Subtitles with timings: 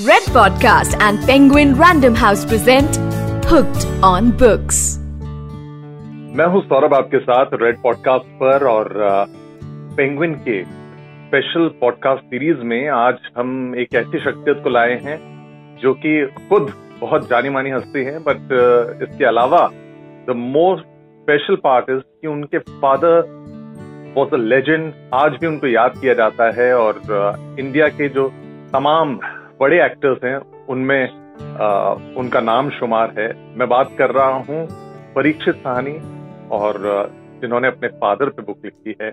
[0.00, 2.96] Red Podcast and Penguin Random House present
[3.44, 4.76] Hooked on Books.
[6.36, 8.88] मैं हूँ सौरभ आपके साथ रेड पॉडकास्ट पर और
[9.96, 15.18] पेंगुइन के स्पेशल पॉडकास्ट सीरीज़ में आज हम एक ऐसी शख्सियत को लाए हैं
[15.82, 16.14] जो कि
[16.48, 18.52] खुद बहुत जानी मानी हस्ती हैं बट
[19.02, 19.60] इसके अलावा
[20.28, 23.20] the most special part is कि उनके फादर
[24.16, 27.02] वॉज़ अ लेजेंड आज भी उनको याद किया जाता है और
[27.60, 28.28] इंडिया के जो
[28.72, 29.18] तमाम
[29.60, 30.36] बड़े एक्टर्स हैं
[30.68, 31.02] उनमें
[32.18, 33.28] उनका नाम शुमार है।
[33.58, 34.66] मैं बात कर रहा हूँ
[35.14, 35.92] परीक्षित साहनी
[36.52, 36.78] और
[37.42, 39.10] जिन्होंने अपने फादर पे बुक लिखी है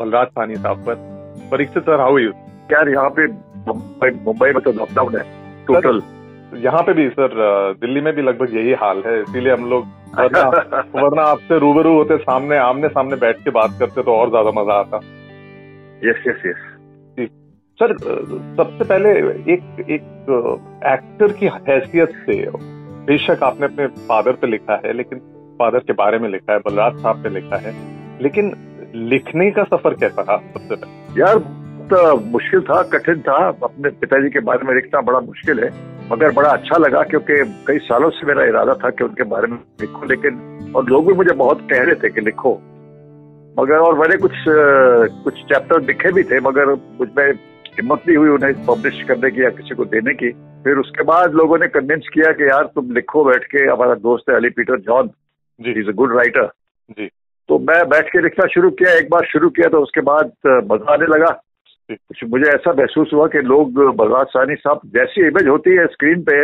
[0.00, 0.94] बलराज साहनी साहब पर।
[1.50, 2.30] परीक्षित सर हाउ यू
[2.72, 3.26] यार यहाँ पे
[4.24, 5.22] मुंबई में तो लॉकडाउन है
[5.66, 6.02] टोटल
[6.58, 7.34] यहाँ पे भी सर
[7.80, 9.86] दिल्ली में भी लगभग यही हाल है इसीलिए हम लोग
[10.18, 10.42] वरना
[10.94, 14.74] वरना आपसे रूबरू होते सामने आमने सामने बैठ के बात करते तो और ज़्यादा मज़ा
[14.74, 15.00] आता।
[16.04, 16.68] यस यस यस
[17.80, 17.92] सर,
[18.56, 19.10] सबसे पहले
[19.52, 22.34] एक एक एक्टर की हैसियत से
[23.06, 25.18] बेशक आपने अपने फादर पे लिखा है, लेकिन
[25.58, 27.72] फादर के बारे में लिखा है, बलराज साहब पे लिखा है,
[28.22, 28.52] लेकिन
[28.94, 31.20] लिखने का सफ़र कैसा रहा सबसे पहले?
[31.20, 31.38] यार
[32.32, 35.70] मुश्किल था, कठिन था, अपने पिताजी के बारे में लिखना बड़ा मुश्किल है,
[36.12, 39.58] मगर बड़ा अच्छा लगा क्योंकि कई सालों से मेरा इरादा था कि उनके बारे में
[39.80, 42.52] लिखो, लेकिन, और लोग भी मुझे बहुत कह रहे थे कि लिखो।
[43.56, 44.32] मगर, और मैंने कुछ
[45.24, 47.32] कुछ चैप्टर लिखे भी थे, मगर मुझमें
[47.72, 50.30] हिम्मत नहीं हुई उन्हें पब्लिश करने की या किसी को देने की।
[50.64, 54.30] फिर उसके बाद लोगों ने कन्विंस किया कि यार तुम लिखो बैठ के। हमारा दोस्त
[54.30, 55.10] है Ali Peter John.
[55.60, 56.46] Is a good writer
[56.90, 57.06] ji.
[57.48, 60.32] तो मैं बैठ के लिखना शुरू किया। एक बार शुरू किया तो उसके बाद
[60.72, 61.30] मज़ा आने लगा।
[62.24, 66.42] मुझे ऐसा महसूस हुआ कि लोग बलराज सानी साहब जैसी इमेज होती है स्क्रीन पे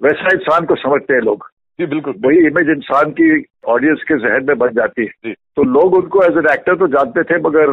[0.00, 1.44] वैसा इंसान को समझते हैं लोग।
[1.78, 3.28] जी बिल्कुल। वही इमेज इंसान की
[3.66, 7.22] ऑडियंस के जहन में बन जाती है। तो लोग उनको एज एन एक्टर तो जानते
[7.24, 7.70] थे मगर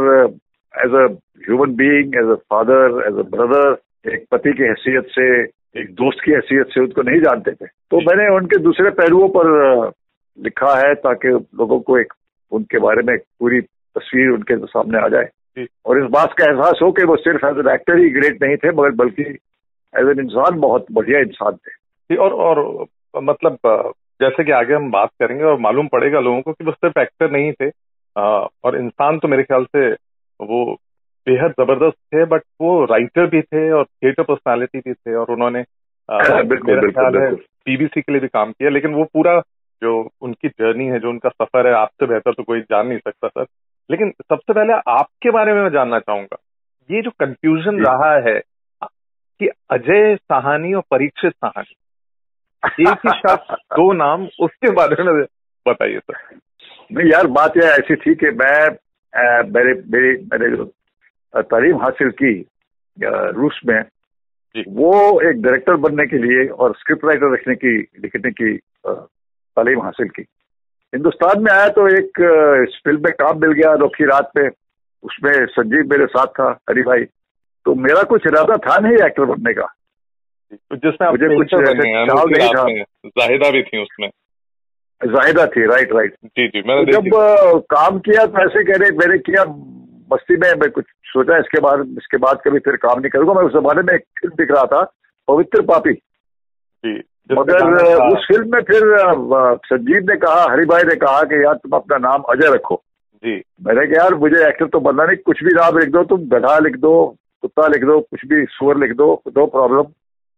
[0.73, 1.07] as a
[1.47, 5.25] human being as a father as a brother एक पति की हैसियत से
[5.81, 9.47] एक दोस्त की हैसियत से उनको नहीं जानते थे। तो मैंने उनके दूसरे पहलुओं पर
[10.37, 12.13] लिखा है ताकि लोगों को एक
[12.51, 13.61] उनके बारे में पूरी
[13.95, 17.57] तस्वीर उनके सामने आ जाए। और इस बात का एहसास हो कि वो सिर्फ़ एज
[17.59, 19.23] एन एक्टर ही ग्रेट नहीं थे मगर बल्कि
[19.93, 23.57] एज एन इंसान बहुत बढ़िया इंसान थे। और और मतलब
[24.21, 27.31] जैसे कि आगे हम बात करेंगे और मालूम पड़ेगा लोगों को कि वो सिर्फ़ एक्टर
[27.31, 27.69] नहीं थे।
[28.15, 29.91] और इंसान तो मेरे ख्याल से
[30.39, 30.77] वो
[31.29, 35.63] बेहद ज़बरदस्त थे बट वो राइटर भी थे और थिएटर पर्सनालिटी भी थे और उन्होंने
[37.65, 39.41] पीबीसी के लिए भी काम किया लेकिन वो पूरा
[39.83, 43.27] जो उनकी जर्नी है जो उनका सफ़र है आपसे बेहतर तो कोई जान नहीं सकता
[43.27, 43.45] सर।
[43.91, 46.37] लेकिन सबसे पहले आपके बारे में मैं जानना चाहूँगा।
[46.91, 48.41] ये जो कंफ्यूजन रहा है
[49.39, 51.75] कि अजय सहानी और परीक्षित सहानी
[52.81, 55.23] एक ही शख्स दो नाम उसके बारे में
[55.67, 56.35] बताइए सर।
[56.91, 58.67] नहीं यार बात यह ऐसी थी कि मैं
[59.51, 60.71] मेरे मेरी मैंने जो
[61.33, 62.33] तालीम हासिल की
[63.37, 63.81] रूस में
[64.69, 64.93] वो
[65.29, 68.55] एक डायरेक्टर बनने के लिए और स्क्रिप्ट राइटर रखने की लिखने की
[68.87, 70.21] तालीम हासिल की।
[70.93, 72.19] हिंदुस्तान में आया तो एक
[72.83, 74.47] फ़िल्म में काम मिल गया अनोखी रात पे।
[75.03, 77.03] उसमें संजीव मेरे साथ था हरी भाई।
[77.65, 79.67] तो मेरा कुछ इरादा था नहीं एक्टर बनने का।
[80.53, 82.63] जिसमें मुझे कुछ ख्याल नहीं था।
[83.07, 84.09] जाहिदा भी थी उसमें।
[85.01, 88.97] जाहिदा थी राइट राइट। जी जी मैंने तो जब काम किया तो ऐसे कह रहे
[88.97, 89.43] मैंने किया
[90.13, 93.43] मस्ती में मैं कुछ सोचा इसके बाद इसके बाद कभी फिर काम नहीं करूँगा। मैं
[93.43, 94.81] उस जमाने में एक फ़िल्म दिख रहा था
[95.27, 95.93] पवित्र पापी।
[96.83, 96.93] जी
[97.29, 97.65] मगर
[98.05, 98.81] उस फ़िल्म में फिर
[99.65, 102.75] संजीव ने कहा हरि भाई ने कहा कि यार तुम अपना नाम अजय रखो।
[103.23, 106.27] जी। मैंने कहा यार मुझे एक्टर तो बनना नहीं। कुछ भी नाम लिख दो तुम
[106.29, 106.93] गधा लिख दो
[107.43, 109.83] कुत्ता लिख दो कुछ भी सुअर लिख दो नो प्रॉब्लम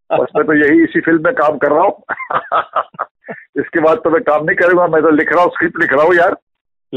[0.09, 1.95] बस मैं तो यही इसी फ़िल्म में काम कर रहा हूँ।
[3.61, 6.05] इसके बाद तो मैं काम नहीं करूँगा मैं तो लिख रहा हूँ स्क्रिप्ट लिख रहा
[6.05, 6.35] हूँ यार।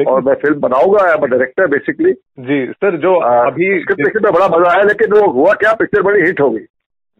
[0.04, 2.12] और मैं फ़िल्म बनाऊँगा आई एम डायरेक्टर बेसिकली
[2.48, 6.02] जी सर जो अभी स्क्रिप्ट लिखने में बड़ा मज़ा आया लेकिन वो हुआ क्या पिक्चर
[6.02, 6.64] बड़ी हिट हो गई।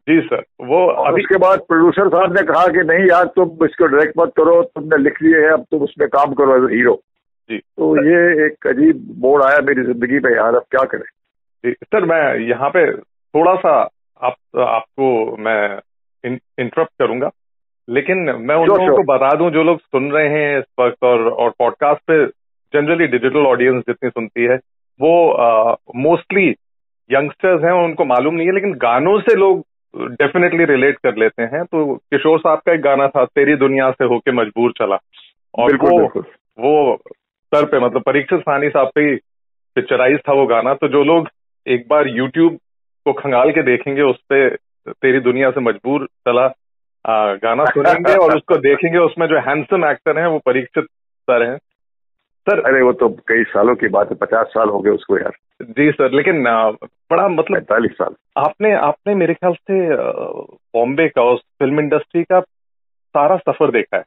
[0.07, 3.87] जी सर वो अभी उसके बाद प्रोड्यूसर साहब ने कहा कि नहीं यार तुम इसको
[3.87, 6.95] डायरेक्ट मत करो तुमने लिख लिए है अब तुम उसमें काम करो एज हीरो
[7.51, 11.05] जी। तो ये एक अजीब मोड़ आया मेरी ज़िंदगी में यार अब क्या करें।
[11.65, 13.75] जी सर मैं यहाँ पे थोड़ा सा
[14.21, 15.61] आप आपको मैं
[16.25, 17.31] इंटरप्ट करूँगा
[17.89, 21.29] लेकिन मैं उन लोगों को बता दूँ जो लोग सुन रहे हैं इस वक्त और
[21.29, 22.25] और पॉडकास्ट पे
[22.75, 24.57] जनरली डिजिटल ऑडियंस जितनी सुनती है
[25.01, 25.33] वो
[25.97, 26.59] मोस्टली uh,
[27.13, 29.65] यंगस्टर्स हैं उनको मालूम नहीं है लेकिन गानों से लोग
[29.97, 34.05] डेफिनेटली रिलेट कर लेते हैं। तो किशोर साहब का एक गाना था तेरी दुनिया से
[34.05, 34.97] होके मजबूर चला।
[35.59, 36.25] और बिल्कुल, वो बिल्कुल।
[36.59, 37.03] वो
[37.55, 39.17] सर पे मतलब परीक्षित सानी साहब पे
[39.75, 41.29] पिक्चराइज था वो गाना। तो जो लोग
[41.67, 42.57] एक बार यूट्यूब
[43.05, 44.57] को खंगाल के देखेंगे उस पर
[44.89, 46.47] तेरी दुनिया से मजबूर चला
[47.09, 50.85] आ, गाना सुनेंगे और उसको देखेंगे उसमें जो हैंडसम एक्टर हैं वो परीक्षित
[51.23, 51.59] सर हैं।
[52.49, 55.33] सर अरे वो तो कई सालों की बात है पचास साल हो गए उसको यार।
[55.63, 56.45] जी सर लेकिन
[57.11, 59.97] बड़ा मतलब पैंतालीस साल। आपने आपने मेरे ख्याल से
[60.75, 62.41] बॉम्बे का उस फ़िल्म इंडस्ट्री का
[63.15, 64.05] सारा सफ़र देखा है।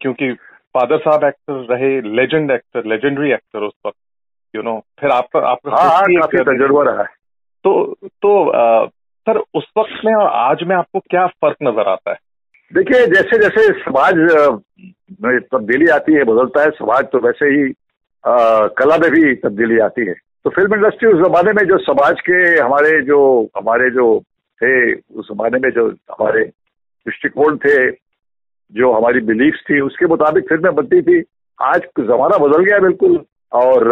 [0.00, 0.32] क्योंकि
[0.74, 3.98] फादर साहब एक्टर रहे लेजेंड एक्टर लेजेंडरी एक्टर उस वक्त
[4.56, 7.08] यू नो फिर आपका आपका हाँ हाँ 50 काफ़ी तजुर्बा रहा है।
[7.64, 8.86] तो तो अ,
[9.26, 12.16] सर उस वक्त में और आज में आपको क्या फ़र्क नज़र आता है?
[12.72, 14.14] देखिए जैसे जैसे समाज
[15.24, 17.62] में तब्दीली आती है बदलता है समाज तो वैसे ही
[18.24, 18.32] अ,
[18.78, 20.14] कला में भी तब्दीली आती है।
[20.44, 23.18] तो फ़िल्म इंडस्ट्री उस जमाने में जो समाज के हमारे जो
[23.56, 24.06] हमारे जो
[24.60, 27.76] थे उस जमाने में जो हमारे दृष्टिकोण थे
[28.72, 31.22] जो हमारी बिलीफ थी उसके मुताबिक फ़िल्में बनती थी।
[31.58, 33.18] आज जमाना बदल गया बिल्कुल
[33.52, 33.84] और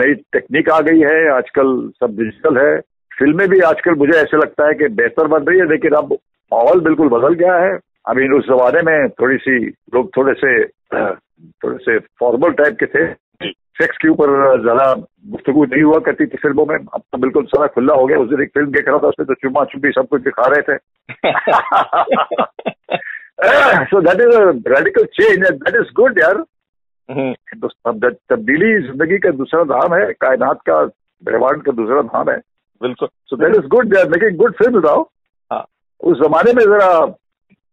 [0.00, 2.78] नई टेक्निक आ गई है आजकल सब डिजिटल है।
[3.10, 6.12] फ़िल्में भी आजकल मुझे ऐसे लगता है कि बेहतर बन रही है लेकिन अब
[6.52, 7.76] माहौल बिल्कुल बदल गया है।
[8.08, 10.64] आई मीन उस जमाने में थोड़ी सी लोग थोड़े से
[11.64, 14.94] थोड़े से फॉर्मल टाइप के थे। सेक्स के ऊपर ज़्यादा
[15.26, 18.28] गुफ्तगु नहीं हुआ करती थी फ़िल्मों में। अब तो बिल्कुल सारा खुला हो गया। उस
[18.28, 20.78] दिन एक फ़िल्म देख रहा था उसमें तो चुम्मा चुम्बी सब कुछ दिखा रहे थे।
[23.84, 24.38] So that is
[24.72, 26.44] radical change and that is good यार।
[27.10, 27.32] हम्म,
[27.68, 30.84] तब- तब्दीली ज़िंदगी का दूसरा धाम है। कायनात का
[31.24, 32.36] ब्रह्मांड का दूसरा धाम है।
[32.82, 35.04] बिल्कुल। So that is good they are making good film.
[36.00, 37.14] उस जमाने में जरा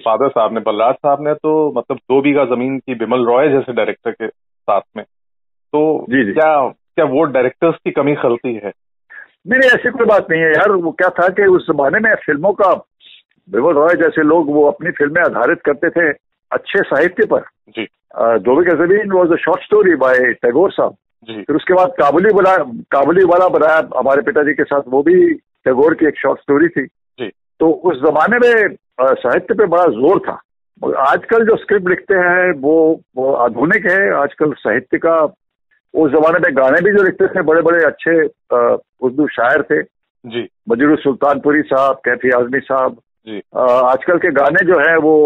[0.00, 3.72] फादर साहब ने बलराज साहब ने तो मतलब दो बीघा ज़मीन की बिमल रॉय जैसे
[3.72, 5.80] डायरेक्टर के साथ में। तो
[6.10, 8.72] जी, जी। क्या क्या वो डायरेक्टर्स की कमी खलती है?
[9.48, 12.14] नहीं नहीं ऐसी कोई बात नहीं है यार। वो क्या था कि उस जमाने में
[12.14, 12.72] फ़िल्मों का
[13.48, 16.08] बिमल रॉय जैसे लोग वो अपनी फ़िल्में आधारित करते थे
[16.50, 17.86] अच्छे साहित्य पर। जी।
[18.44, 20.96] दोबे का ज़मीन was a short story by Tagore साहब।
[21.28, 22.56] जी। फिर उसके बाद काबुली बना
[22.90, 26.86] काबुली वाला बनाया हमारे पिताजी के साथ वो भी टैगोर की एक शॉर्ट स्टोरी थी।
[26.86, 27.28] जी।
[27.60, 30.40] तो उस जमाने में साहित्य पे बड़ा ज़ोर था।
[31.02, 32.74] आजकल जो स्क्रिप्ट लिखते हैं वो
[33.16, 35.18] वो आधुनिक है। आजकल साहित्य का
[35.94, 38.22] उस जमाने में गाने भी जो लिखते थे बड़े बड़े अच्छे
[39.02, 39.82] उर्दू शायर थे।
[40.24, 42.96] जी। मजरू सुल्तानपुरी साहब कैफी आजमी साहब।
[43.26, 45.16] जी। आजकल के गाने जो है वो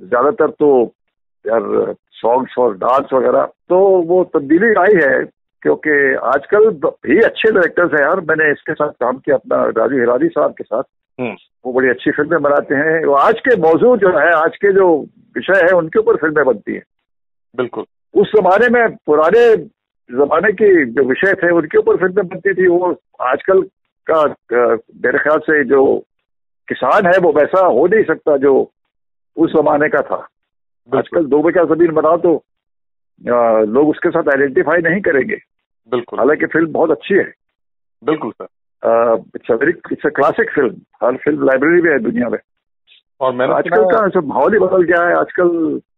[0.00, 0.70] ज़्यादातर तो
[1.44, 3.78] यार सॉन्ग्स और डांस वगैरह तो
[4.08, 5.24] वो तब्दीली आई है
[5.62, 5.92] क्योंकि
[6.26, 10.54] आजकल भी अच्छे डायरेक्टर्स हैं यार। मैंने इसके साथ काम किया अपना राजू हिरारी साहब
[10.58, 10.82] के साथ।
[11.20, 15.00] वो बड़ी अच्छी फ़िल्में बनाते हैं। वो आज के मौजूद जो है आज के जो
[15.36, 16.82] विषय है उनके ऊपर फ़िल्में बनती हैं।
[17.56, 19.56] बिल्कुल। उस जमाने में पुराने
[20.10, 23.62] जमाने की जो विषय थे उनके ऊपर फ़िल्में बनती थी। वो आजकल
[24.06, 24.24] का
[24.54, 25.98] मेरे ख्याल से जो
[26.68, 28.70] किसान है वो वैसा हो नहीं सकता जो
[29.36, 30.28] उस जमाने का था।
[30.96, 35.36] आजकल दो बीघा ज़मीन बनाओ तो अ, लोग उसके साथ आइडेंटिफाई नहीं करेंगे।
[35.90, 37.32] बिल्कुल। हालाँकि फ़िल्म बहुत अच्छी है।
[38.04, 38.46] बिल्कुल sir.
[38.82, 40.74] It's a very it's a classic film
[41.04, 42.38] her film library में है दुनिया में।
[43.20, 45.14] और मैंने आजकल का सब माहौल ही बदल गया है?
[45.16, 45.48] आजकल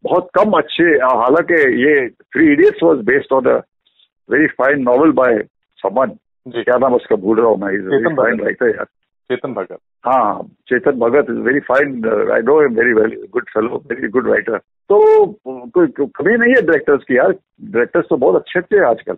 [0.05, 3.57] बहुत कम अच्छे हालाँकि ये three idiots was based on a
[4.29, 5.39] very fine novel by
[5.79, 6.11] someone
[6.47, 7.17] जी। क्या नाम उसका?
[7.17, 8.45] भूल रहा हूँ मैं। Is very Chetan fine Bhagat.
[8.45, 8.85] Writer यार।
[9.31, 11.87] चेतन भगत। हाँ Chetan Bhagat is very fine
[12.33, 14.59] I know him very well good fellow very good writer
[14.91, 15.27] तो
[15.77, 19.17] कोई कमी नहीं है डायरेक्टर्स की यार। डायरेक्टर्स तो बहुत अच्छे अच्छे हैं आजकल।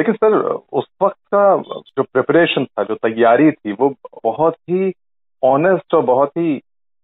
[0.00, 0.34] लेकिन सर,
[0.72, 1.56] उस वक्त का
[1.96, 4.92] जो प्रिपरेशन था, जो तैयारी थी, वो बहुत ही
[5.42, 6.60] ऑनेस्ट और बहुत ही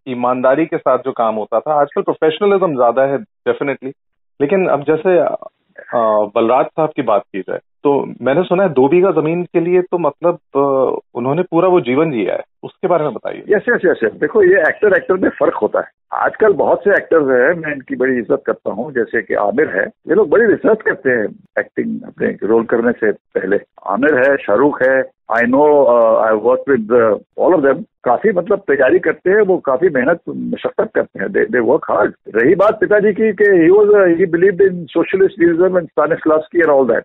[0.08, 3.92] ईमानदारी के साथ जो काम होता था। आजकल प्रोफेशनलिज्म ज़्यादा है डेफिनेटली
[4.40, 5.18] लेकिन अब जैसे
[5.94, 7.90] बलराज साहब की बात की जाए तो
[8.22, 10.38] मैंने सुना है दो बीघा ज़मीन के लिए तो मतलब
[11.14, 14.60] उन्होंने पूरा वो जीवन जिया है, उसके बारे में बताइए। यस यस यस देखो, ये
[14.60, 18.42] एक्टर एक्टर में फ़र्क होता है। आजकल बहुत से एक्टर्स हैं, मैं इनकी बड़ी इज़्ज़त
[18.46, 21.26] करता हूँ, जैसे कि आमिर है। ये लोग बड़ी रिसर्च करते हैं
[21.58, 25.62] एक्टिंग अपने रोल करने से पहले। आमिर है, शाहरुख है I know
[26.16, 26.92] I work with
[27.38, 31.60] all of them काफ़ी मतलब तैयारी करते हैं वो काफ़ी मेहनत मशक्कत करते हैं। दे
[31.60, 35.88] वर्क हार्ड रही बात पिताजी की कि he was he believed in socialist realism and
[35.88, 37.04] Stanislavski and all that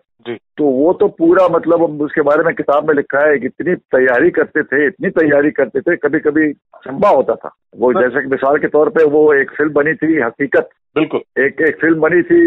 [0.58, 4.30] तो वो तो पूरा मतलब उसके बारे में किताब में लिखा है कि इतनी तैयारी
[4.30, 8.58] करते थे इतनी तैयारी करते थे कभी कभी संभव होता था। वो। जैसे कि मिसाल
[8.58, 12.40] के तौर पे वो एक फ़िल्म बनी थी हकीकत। बिल्कुल। एक एक फ़िल्म बनी थी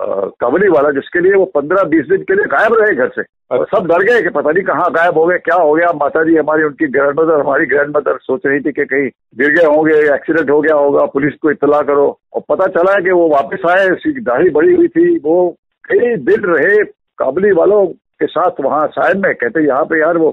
[0.00, 0.26] अ,
[0.68, 3.86] वाला जिसके लिए वो पंद्रह बीस दिन के लिए गायब रहे घर से। और सब
[3.86, 6.62] डर गए कि पता नहीं कहाँ गायब हो गए क्या हो गया। माता जी हमारी
[6.62, 10.50] उनकी ग्रैंड मदर हमारी ग्रैंड मदर सोच रही थी कि कहीं गिर गए होंगे एक्सीडेंट
[10.50, 13.88] हो गया होगा पुलिस को इतला करो। और पता चला है कि वो वापस आए
[13.88, 16.84] उसकी दाढ़ी बड़ी हुई थी। वो कई दिन रहे
[17.18, 20.30] काबली वालों के साथ वहाँ सायन में। कहते यहाँ पे यार वो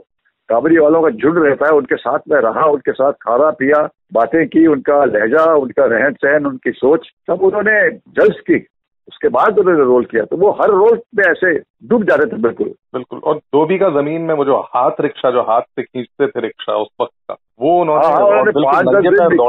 [0.49, 4.47] काबरी वालों का झुंड रहता है उनके साथ में रहा उनके साथ खाना पिया बातें
[4.47, 8.67] की उनका लहजा उनका रहन सहन उनकी सोच सब उन्होंने जल्द की।
[9.07, 12.67] उसके बाद उन्होंने रोल किया तो वो हर रोल में ऐसे डूब जाते थे बिल्कुल।
[12.67, 16.41] बिल्कुल और धोबी का ज़मीन में वो जो हाथ रिक्शा जो हाथ से खींचते थे
[16.41, 18.43] रिक्शा उस वक्त का वो उन्होंने हाँ,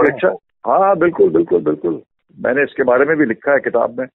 [0.02, 0.28] रिक्शा
[0.66, 2.02] हाँ हाँ बिल्कुल बिल्कुल बिल्कुल।
[2.38, 4.06] मैंने इसके बारे में भी लिखा है किताब में।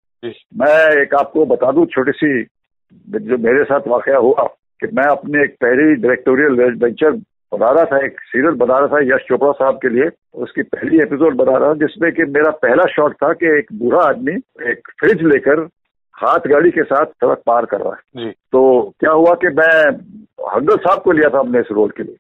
[0.57, 2.43] मैं एक आपको बता दूँ छोटी सी
[3.09, 4.47] जो मेरे साथ वाकया हुआ
[4.81, 7.11] कि मैं अपने एक पहली डायरेक्टोरियल वेंचर
[7.53, 10.09] बना रहा था एक सीरियल बना रहा था यश चोपड़ा साहब के लिए।
[10.43, 13.99] उसकी पहली एपिसोड बना रहा था जिसमें कि मेरा पहला शॉट था कि एक बूढ़ा
[13.99, 14.33] आदमी
[14.71, 15.67] एक फ्रिज लेकर
[16.15, 18.61] हाथ गाड़ी के साथ सड़क पार कर रहा है। जी। तो
[18.99, 19.75] क्या हुआ कि मैं
[20.49, 22.15] हंगल साहब को लिया था अपने इस रोल के लिए।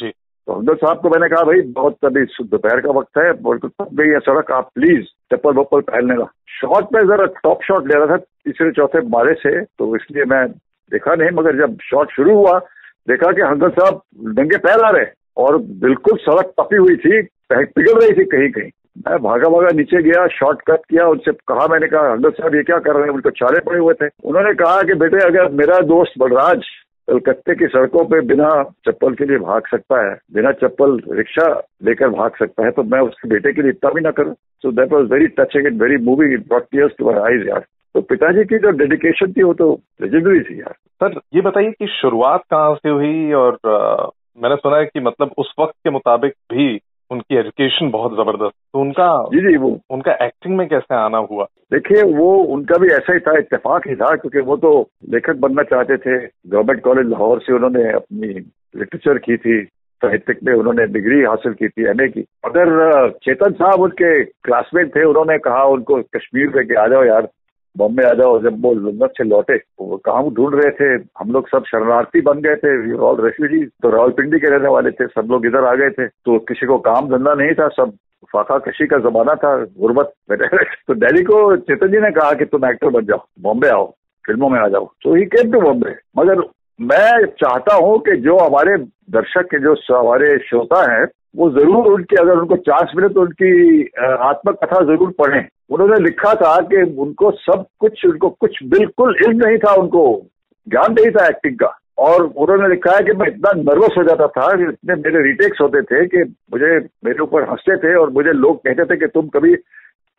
[0.00, 0.10] जी।
[0.46, 3.68] तो हंगल साहब को मैंने कहा भाई बहुत अभी दोपहर का वक्त है बोल के
[3.68, 6.26] तब गई है सड़क आप प्लीज़ चप्पल वप्पल पहन लेना
[6.60, 10.46] शॉट में जरा टॉप शॉट ले रहा था तीसरे चौथे मारे से तो इसलिए मैं
[10.92, 12.60] देखा नहीं मगर जब शॉट शुरू हुआ
[13.08, 14.00] देखा कि हंगल साहब
[14.38, 15.06] नंगे पैर आ रहे
[15.36, 17.20] और बिल्कुल सड़क तपी हुई थी
[17.52, 21.66] पिघल रही थी कहीं कहीं। मैं भागा भागा नीचे गया शॉर्ट कट किया, उनसे कहा
[21.66, 23.10] मैंने कहा हंगल साहब, ये क्या कर रहे हैं?
[23.10, 26.62] उनको चारे पड़े हुए थे। उन्होंने कहा कि, बेटे, अगर मेरा दोस्त बलराज
[27.08, 28.48] कलकत्ते की सड़कों पे बिना
[28.86, 31.48] चप्पल के लिए भाग सकता है, बिना चप्पल रिक्शा
[31.84, 34.72] लेकर भाग सकता है तो मैं उसके बेटे के लिए इतना भी ना करूँ। So
[34.72, 38.58] that was very touching and very moving it brought to eyes यार। तो पिताजी की
[38.58, 42.88] जो डेडिकेशन थी, वो तो लेजेंडरी थी, यार। सर ये बताइए कि शुरुआत कहाँ से
[42.88, 44.10] हुई और अ,
[44.42, 46.80] मैंने सुना है कि मतलब उस वक्त के मुताबिक भी
[47.10, 51.44] उनकी एजुकेशन बहुत ज़बरदस्त तो उनका जी जी वो उनका एक्टिंग में कैसे आना हुआ?
[51.72, 55.62] देखिए वो उनका भी ऐसा ही था इतफाक ही था क्योंकि वो तो लेखक बनना
[55.62, 56.16] चाहते थे।
[56.48, 59.62] गवर्नमेंट कॉलेज लाहौर से उन्होंने अपनी लिटरेचर की थी
[60.02, 65.04] साहित्यिक में उन्होंने डिग्री हासिल की थी एमए की। अगर चेतन साहब उनके क्लासमेट थे
[65.04, 67.28] उन्होंने कहा उनको कश्मीर में कि आ जाओ यार
[67.76, 71.48] बॉम्बे आ जाओ, जब वो लंदन से लौटे, वो काम ढूंढ रहे थे, हम लोग
[71.48, 75.46] सब शरणार्थी बन गए थे ऑल रेफ्यूजी तो रावलपिंडी के रहने वाले थे, सब लोग
[75.46, 77.92] इधर आ गए थे तो किसी को काम धंधा नहीं था, सब
[78.32, 82.66] फाका कशी का जमाना था, गुर्बत तो डैडी को चेतन जी ने कहा कि तुम
[82.66, 83.86] एक्टर बन जाओ, बॉम्बे आओ,
[84.24, 86.40] फ़िल्मों में आ जाओ। तो ही केम टू बॉम्बे मगर
[86.80, 88.76] मैं चाहता हूँ कि जो हमारे
[89.10, 93.82] दर्शक के जो हमारे श्रोता हैं, वो ज़रूर उनकी, अगर उनको चांस मिले तो उनकी
[94.06, 99.58] आत्मकथा ज़रूर पढ़ें। उन्होंने लिखा था कि उनको सब कुछ, उनको कुछ बिल्कुल इल्म नहीं
[99.58, 100.22] था, उनको
[100.68, 104.26] ज्ञान नहीं था एक्टिंग का। और उन्होंने लिखा है कि मैं इतना नर्वस हो जाता
[104.26, 108.56] था, इतने मेरे रिटेक्स होते थे कि मुझे मेरे ऊपर हँसते थे और मुझे लोग
[108.56, 109.54] कहते थे कि तुम कभी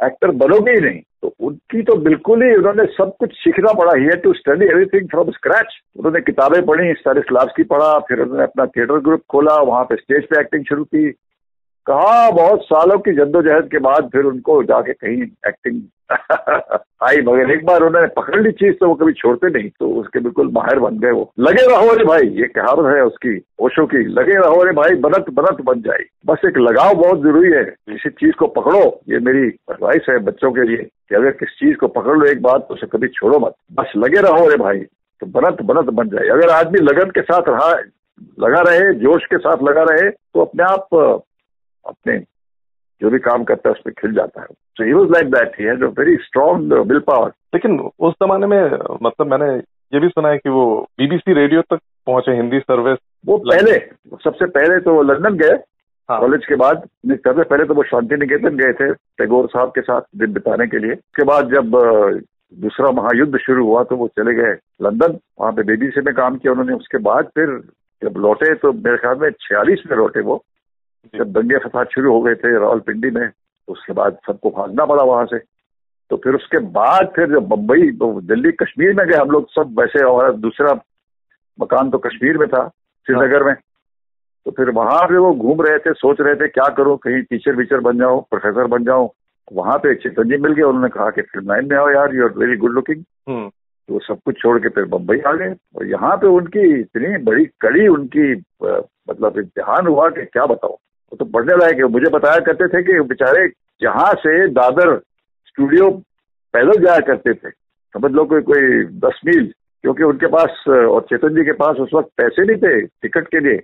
[0.05, 4.15] एक्टर बनोगे ही नहीं। तो उनकी तो बिल्कुल ही उन्होंने सब कुछ सीखना पड़ा। He
[4.15, 9.21] to study everything from scratch उन्होंने किताबें पढ़ी स्टारिस्लावस्की पढ़ा, फिर उन्होंने अपना थिएटर ग्रुप
[9.29, 11.09] खोला, वहाँ पे स्टेज पे एक्टिंग शुरू की।
[11.85, 15.81] कहा बहुत सालों की जद्दोजहद के बाद फिर उनको जाके कहीं एक्टिंग
[17.03, 20.19] आई मगर एक बार उन्होंने पकड़ ली चीज़ तो वो कभी छोड़ते नहीं तो उसके
[20.19, 23.97] बिल्कुल माहिर बन गए वो। लगे रहो रे भाई, ये कहावत है उसकी, ओशो की,
[23.97, 28.09] लगे रहो रे भाई, बनत बनत बन जाए बस एक लगाव बहुत ज़रूरी है किसी
[28.09, 31.87] चीज़ को पकड़ो, ये मेरी एडवाइस है बच्चों के लिए, कि अगर किस चीज़ को
[31.87, 34.79] पकड़ लो एक बात तो उसे कभी छोड़ो मत। बस लगे रहो रे भाई
[35.21, 37.69] तो बनत बनत बन जाए अगर आदमी लगन के साथ रहा,
[38.39, 41.21] लगा रहे, जोश के साथ लगा रहे तो अपने आप
[41.85, 42.17] अपने
[43.01, 45.65] जो भी काम करता है उसमें खिल जाता है। So he was like that he
[45.65, 48.61] had a very strong will power लेकिन उस जमाने में
[49.03, 50.65] मतलब मैंने ये भी सुना है कि वो
[50.97, 53.77] बीबीसी रेडियो तक पहुँचे हिंदी सर्विस वो पहले
[54.23, 55.57] सबसे पहले तो वो लंदन गए।
[56.09, 59.81] हाँ। कॉलेज के बाद सबसे पहले तो वो शांति निकेतन गए थे टैगोर साहब के
[59.81, 61.77] साथ दिन बिताने के लिए। उसके बाद जब
[62.63, 66.51] दूसरा महायुद्ध शुरू हुआ तो वो चले गए लंदन वहाँ पे बीबीसी में काम किया
[66.51, 67.55] उन्होंने। उसके बाद फिर
[68.01, 70.43] जब लौटे तो मेरे ख्याल में छियालीस में लौटे वो।
[71.13, 75.03] जब दंगे फसाद शुरू हो गए थे रावलपिंडी में तो उसके बाद सबको भागना पड़ा
[75.03, 75.37] वहाँ से।
[76.11, 79.79] तो फिर उसके बाद फिर जब बम्बई तो दिल्ली कश्मीर में गए हम लोग सब
[79.79, 80.73] वैसे और दूसरा
[81.59, 82.67] मकान तो कश्मीर में था
[83.07, 83.53] श्रीनगर में।
[84.45, 87.55] तो फिर वहाँ पे वो घूम रहे थे सोच रहे थे क्या करूँ कहीं टीचर
[87.55, 89.09] वीचर बन जाऊँ प्रोफेसर बन जाऊँ।
[89.51, 92.15] वहाँ पे एक चेतन जी मिल गया उन्होंने कहा कि फ़िल्म लाइन में आओ यार
[92.15, 95.55] you are very good looking तो वो सब कुछ छोड़ के फिर बम्बई आ गए।
[95.75, 98.31] और यहाँ पे उनकी इतनी बड़ी कड़ी उनकी
[98.63, 100.77] मतलब इम्तिहान हुआ कि क्या बताओ
[101.13, 103.51] वो तो पढ़ने लायक है। मुझे बताया करते थे कि बेचारे
[103.83, 104.97] यहाँ से दादर
[105.47, 105.89] स्टूडियो
[106.53, 107.49] पैदल जाया करते थे
[107.93, 111.89] समझ लो कोई कोई दस मील क्योंकि उनके पास और चेतन जी के पास उस
[111.93, 113.61] वक्त पैसे नहीं थे टिकट के लिए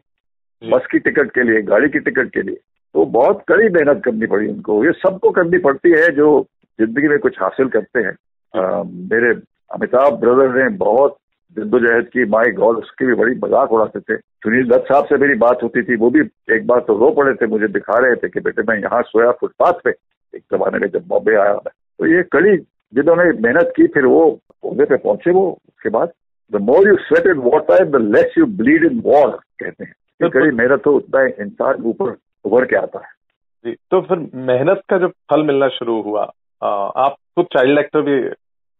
[0.70, 2.56] बस की टिकट के लिए गाड़ी की टिकट के लिए।
[2.94, 6.46] तो बहुत कड़ी मेहनत करनी पड़ी उनको। ये सबको करनी पड़ती है जो
[6.82, 8.16] ज़िंदगी में कुछ हासिल करते हैं।
[8.54, 9.32] अ, मेरे
[9.72, 11.18] अमिताभ ब्रदर ने बहुत
[11.58, 15.34] जद्दोजहद की माई गॉड उसकी भी बड़ी मज़ाक उड़ाते थे। सुनील दत्त साहब से मेरी
[15.36, 16.20] बात होती थी वो भी
[16.56, 19.32] एक बार तो रो पड़े थे मुझे दिखा रहे थे कि बेटे मैं यहाँ सोया
[19.32, 19.90] फुटपाथ पे
[20.34, 22.58] एक जमाने में जब बॉम्बे आया मैं। तो ये कड़ी
[22.94, 26.12] जिन्होंने मेहनत की फिर वो ओहदे पे पहुँचे वो उसके बाद
[26.52, 29.30] the more you sweat in water the less you bleed in war
[29.60, 29.94] कहते हैं।
[30.24, 32.16] कि कभी मेहनत हो उतना इंसान ऊपर
[32.46, 33.18] उभर के आता है।
[33.66, 36.32] जी तो फिर मेहनत का जब फल मिलना शुरू हुआ
[36.64, 36.68] आ,
[37.06, 38.18] आप खुद चाइल्ड एक्टर भी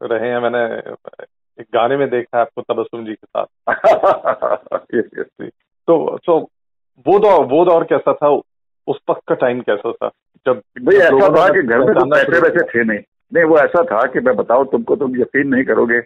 [0.02, 0.66] रहे हैं मैंने
[1.60, 3.46] एक गाने में देखा है आपको तबसुम जी के साथ।
[4.96, 5.50] यस यस
[5.88, 6.40] तो तो
[7.08, 8.30] वो दौर वो दौर कैसा था?
[8.88, 10.10] उस तक का टाइम कैसा था?
[10.48, 13.00] जब भाई ऐसा था कि घर में तो पैसे वैसे थे नहीं।
[13.34, 16.00] नहीं वो ऐसा था कि मैं बताऊँ तुमको तुम यकीन नहीं करोगे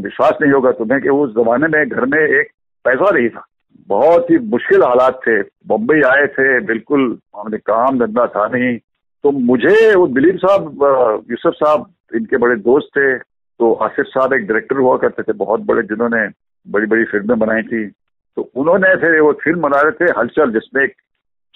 [0.00, 2.46] विश्वास नहीं होगा तुम्हें कि उस जमाने में घर में एक
[2.84, 3.46] पैसा नहीं था।
[3.88, 8.78] बहुत ही मुश्किल हालात थे। बम्बई आए थे बिल्कुल हमने काम धंधा था नहीं।
[9.24, 10.62] तो मुझे वो दिलीप साहब
[11.30, 13.29] यूसुफ साहब इनके बड़े दोस्त थे।
[13.60, 16.26] तो आसिफ साहब एक डायरेक्टर हुआ करते थे बहुत बड़े जिन्होंने
[16.66, 17.86] बड़ी बड़ी फ़िल्में बनाई थी।
[18.36, 20.94] तो उन्होंने फिर वो फ़िल्म बना रहे थे हलचल जिसमें एक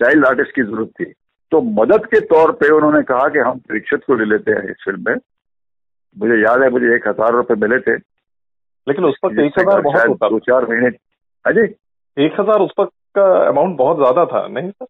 [0.01, 1.05] चाइल्ड आर्टिस्ट की ज़रूरत थी।
[1.53, 4.85] तो मदद के तौर पे उन्होंने कहा कि हम परीक्षित को ले लेते हैं इस
[4.85, 5.17] फ़िल्म में।
[6.17, 7.97] मुझे याद है मुझे एक हज़ार रुपए मिले थे।
[8.87, 10.89] लेकिन उस वक्त एक हज़ार बहुत होता दो चार महीने।
[11.45, 11.53] हाँ
[12.17, 14.87] एक हज़ार उस वक्त का अमाउंट बहुत ज़्यादा था नहीं सर?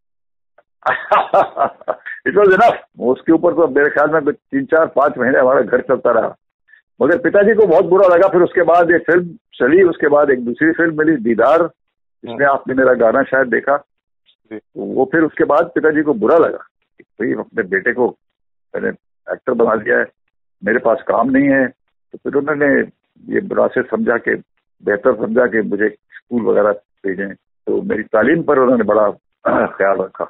[2.28, 5.80] इट वॉज़ इनफ उसके ऊपर तो मेरे ख्याल में तीन चार पाँच महीने हमारा घर
[5.82, 6.34] चलता रहा।
[7.02, 10.44] मगर पिताजी को बहुत बुरा लगा फिर उसके बाद ये फ़िल्म चली उसके बाद एक
[10.44, 11.70] दूसरी फ़िल्म मिली दीदार।
[12.24, 13.84] इसमें हाँ। आपने मेरा गाना शायद देखा।
[14.76, 16.58] वो फिर उसके बाद पिताजी को बुरा लगा
[17.02, 18.08] भाई अपने बेटे को
[18.74, 18.88] मैंने
[19.32, 20.04] एक्टर बना दिया है
[20.64, 22.66] मेरे पास काम नहीं है। तो फिर उन्होंने
[23.34, 24.34] ये बुरा से समझा के
[24.84, 29.10] बेहतर समझा के मुझे स्कूल वगैरह भेजें। तो मेरी तालीम पर उन्होंने बड़ा
[29.66, 30.24] ख्याल रखा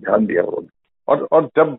[0.00, 0.68] ध्यान दिया उन्होंने।
[1.08, 1.76] और और जब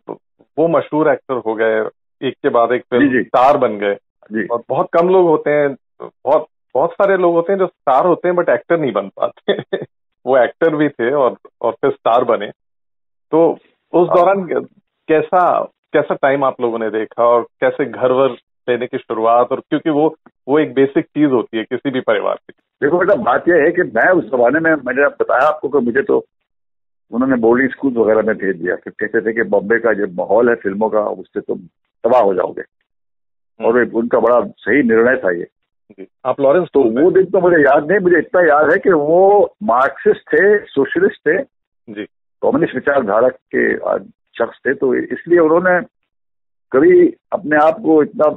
[0.58, 1.80] वो मशहूर एक्टर हो गए
[2.28, 3.96] एक के बाद एक फ़िल्म स्टार बन गए
[4.32, 8.06] जी। और बहुत कम लोग होते हैं बहुत बहुत सारे लोग होते हैं जो स्टार
[8.06, 9.52] होते हैं बट एक्टर नहीं बन पाते
[10.26, 12.46] वो एक्टर भी थे और और फिर स्टार बने।
[13.32, 13.52] तो
[13.92, 14.66] उस हाँ। दौरान
[15.08, 18.30] कैसा कैसा टाइम आप लोगों ने देखा और कैसे घर वर
[18.68, 20.16] लेने की शुरुआत और क्योंकि वो
[20.48, 22.52] वो एक बेसिक चीज़ होती है किसी भी परिवार की
[22.82, 25.78] देखो बेटा बात यह है कि मैं उस जमाने में मैंने आप बताया आपको कि
[25.78, 26.24] मुझे तो
[27.10, 30.48] उन्होंने बोर्डिंग स्कूल वगैरह में भेज दिया। फिर कहते थे कि बॉम्बे का जो माहौल
[30.48, 31.58] है फ़िल्मों का उससे तुम
[32.04, 32.62] तबाह हो जाओगे।
[33.62, 35.46] और उनका बड़ा सही निर्णय था ये।
[36.26, 39.54] आप लॉरेंस तो वो दिन तो मुझे याद नहीं मुझे इतना याद है कि वो
[39.64, 42.04] मार्क्सिस्ट थे सोशलिस्ट थे। जी।
[42.42, 43.74] कम्युनिस्ट विचारधारा के
[44.38, 45.80] शख्स थे तो इसलिए उन्होंने
[46.72, 48.28] कभी अपने आप को इतना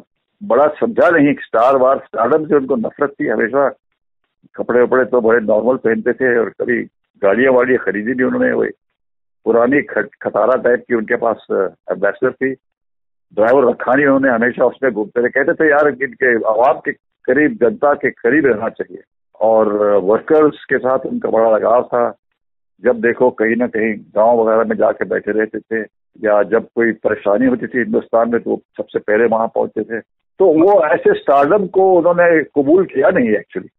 [0.41, 3.67] बड़ा समझा नहीं स्टार वार स्टारडम से उनको नफरत थी। हमेशा
[4.55, 6.81] कपड़े वपड़े तो बड़े नॉर्मल पहनते थे और कभी
[7.21, 8.69] गाड़ियाँ वाड़ियाँ खरीदी भी उन्होंने वही
[9.45, 12.53] पुरानी खतारा टाइप की उनके पास एम्बेसडर थी।
[13.33, 16.91] ड्राइवर रखा नहीं उन्होंने हमेशा उसमें घूमते रहे। कहते थे, यार, इनके आवाम के
[17.25, 19.01] करीब, जनता के करीब रहना चाहिए।
[19.41, 22.17] और वर्कर्स के साथ उनका बड़ा लगाव था।
[22.83, 25.81] जब देखो, कहीं ना कहीं गाँव वगैरह में जाके बैठे रहते थे,
[26.23, 29.99] या जब कोई परेशानी होती थी हिंदुस्तान में तो सबसे पहले वहाँ पहुँचते थे।
[30.39, 33.69] तो वो ऐसे स्टार्डम को उन्होंने कबूल किया नहीं actually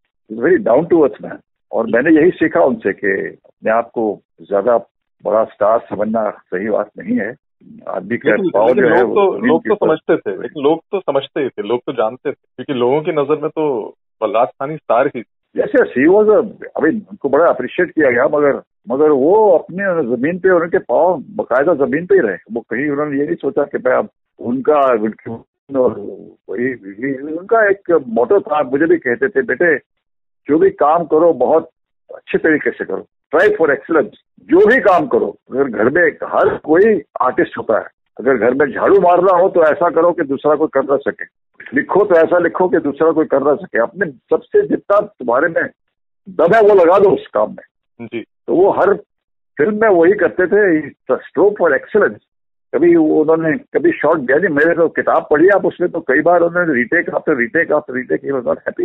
[0.43, 1.39] very down to earth man
[1.73, 4.77] और मैंने यही सीखा उनसे कि अपने आप को ज़्यादा
[5.25, 7.35] बड़ा स्टार समझना सही बात नहीं है।
[7.89, 11.49] आदमी का पाव जो है तो लोग तो समझते थे लेकिन लोग तो समझते ही
[11.49, 15.23] थे लोग तो जानते थे क्योंकि लोगों की नज़र में तो बलराज खानी स्टार ही
[15.57, 19.85] जैसे सी वॉज़ अभी उनको बड़ा अप्रिशिएट किया गया मगर मगर वो अपने
[20.17, 23.63] ज़मीन पे उनके पाव बकायदा ज़मीन पे ही रहे। वो कहीं उन्होंने ये नहीं सोचा
[23.63, 24.09] कि भाई अब
[24.41, 24.81] उनका
[25.81, 25.95] और
[26.51, 26.73] वही
[27.37, 29.77] उनका एक मोटो था मुझे भी कहते थे बेटे
[30.49, 31.71] जो भी काम करो बहुत
[32.15, 36.57] अच्छे तरीके से करो। ट्राई फॉर एक्सलेंस जो भी काम करो अगर घर में हर
[36.65, 37.89] कोई आर्टिस्ट होता है
[38.21, 41.25] अगर घर में झाड़ू मारना हो तो ऐसा करो कि दूसरा कोई कर ना सके।
[41.75, 45.63] लिखो तो ऐसा लिखो कि दूसरा कोई कर ना सके। अपने सबसे जितना तुम्हारे में
[46.29, 48.95] दम है वो लगा दो उस काम में। जी। तो वो हर
[49.57, 52.17] फ़िल्म में वही करते थे स्ट्रोक फॉर एक्सलेंस
[52.73, 56.41] कभी उन्होंने कभी शॉर्ट दिया नहीं मेरे तो किताब पढ़ी आप उसमें तो कई बार
[56.41, 58.85] उन्होंने retake after retake after retake he not happy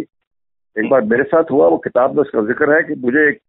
[0.75, 3.39] एक बार मेरे साथ हुआ वो किताब में उसका ज़िक्र है कि मुझे एक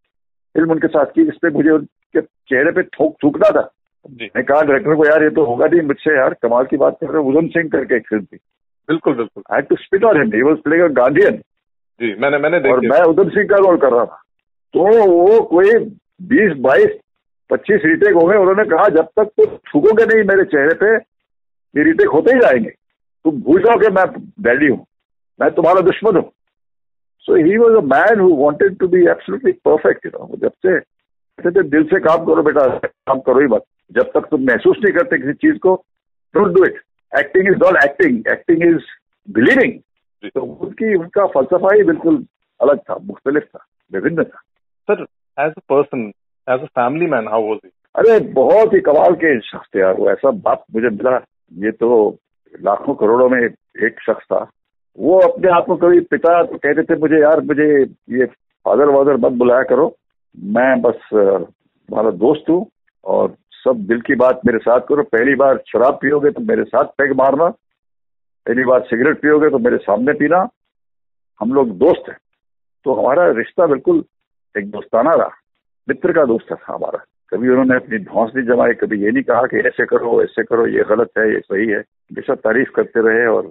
[0.54, 3.68] फ़िल्म उनके साथ की जिसपे मुझे उनके चेहरे पे थोक थूकना था।
[4.10, 7.10] मैं कहा डायरेक्टर को यार ये तो होगा नहीं मुझसे यार कमाल की बात कर
[7.10, 8.36] रहे उधम सिंह करके एक फ़िल्म थी।
[8.88, 11.36] बिल्कुल बिल्कुल। I to spit on him he was playing guardian
[12.00, 14.22] जी मैंने मैंने और मैं उधम सिंह का रोल कर रहा था।
[14.74, 15.74] तो वो कोई
[16.30, 16.98] बीस बाईस
[17.50, 20.94] पच्चीस रिटेक हो गए उन्होंने कहा जब तक तुम थूकोगे नहीं मेरे चेहरे पे
[21.74, 22.70] ये रीटेक होते ही जाएँगे।
[23.24, 24.04] तुम भूल जाओ कि मैं
[24.40, 24.84] डैडी हूँ।
[25.40, 26.30] मैं तुम्हारा दुश्मन हूँ।
[27.26, 30.78] So he was a man who wanted to be absolutely perfect you know जब से
[30.78, 34.76] कहते थे दिल से काम करो बेटा काम करो ही मत। जब तक तुम महसूस
[34.85, 35.74] नहीं करते किसी चीज़ को
[36.35, 36.80] don't do it
[37.12, 38.90] acting is not acting acting is
[39.28, 39.78] believing
[40.28, 42.24] तो उनकी उनका फलसफा ही बिल्कुल
[42.61, 44.40] अलग था मुख्तलिफ़ था विभिन्न था।
[44.88, 45.02] Sir
[45.37, 46.06] as a person
[46.46, 49.94] as a family man how was he अरे बहुत ही कमाल के शख्स थे यार
[49.94, 51.16] वो ऐसा बाप मुझे मिला।
[51.64, 51.88] ये तो
[52.54, 54.40] लाखों करोड़ों में एक शख्स था।
[54.98, 57.83] वो अपने आप को कभी पिता तो कहते थे मुझे, यार, मुझे
[58.18, 58.26] ये
[58.66, 59.94] फादर वादर मत बुलाया करो।
[60.37, 62.66] मैं बस तुम्हारा दोस्त हूँ
[63.05, 66.85] और सब दिल की बात मेरे साथ करो। पहली बार शराब पियोगे तो मेरे साथ
[66.98, 67.48] पैग मारना।
[68.46, 70.48] पहली बार सिगरेट पियोगे तो मेरे सामने पीना।
[71.40, 72.16] हम लोग दोस्त हैं।
[72.85, 74.05] तो हमारा रिश्ता बिल्कुल
[74.59, 75.31] एक दोस्ताना रहा।
[75.88, 79.42] मित्र का दोस्त था हमारा। कभी उन्होंने अपनी धौस नहीं जमाई, कभी ये नहीं कहा
[79.42, 83.26] कि ऐसे करो ऐसे करो, ये गलत है, ये सही है। हमेशा तारीफ़ करते रहे
[83.26, 83.50] और